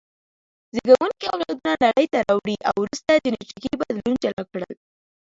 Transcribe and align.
زېږوونکي 0.73 1.25
اولادونه 1.33 1.73
نړۍ 1.85 2.05
ته 2.13 2.19
راوړي 2.27 2.55
او 2.67 2.73
وروسته 2.83 3.11
جینټیکي 3.23 3.71
بدلون 3.79 4.13
جلا 4.23 4.43
کړل. 4.51 4.71